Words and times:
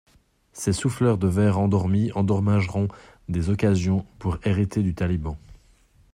Ces 0.51 0.73
souffleurs 0.73 1.19
de 1.19 1.27
verre 1.27 1.59
endormis 1.59 2.11
endommageront 2.13 2.87
des 3.29 3.51
occasions 3.51 4.03
pour 4.17 4.39
hériter 4.47 4.81
du 4.81 4.95
taliban. 4.95 5.37